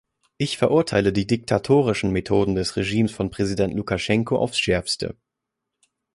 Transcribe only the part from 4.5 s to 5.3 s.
Schärfste.